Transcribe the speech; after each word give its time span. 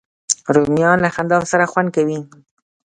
رومیان 0.55 0.97
له 1.01 1.09
خندا 1.15 1.37
سره 1.51 1.65
خوند 1.71 1.89
کوي 1.95 2.19